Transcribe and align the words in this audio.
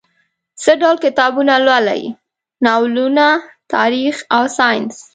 څه 0.61 0.71
ډول 0.81 0.97
کتابونه 1.05 1.53
لولئ؟ 1.65 2.01
ناولونه، 2.65 3.27
تاریخ 3.73 4.15
او 4.35 4.43
ساینس 4.57 4.95